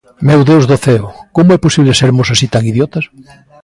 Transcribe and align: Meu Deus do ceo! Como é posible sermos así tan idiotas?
Meu 0.27 0.41
Deus 0.49 0.63
do 0.69 0.77
ceo! 0.85 1.05
Como 1.35 1.53
é 1.57 1.59
posible 1.65 1.97
sermos 2.01 2.27
así 2.33 2.45
tan 2.53 2.63
idiotas? 2.71 3.05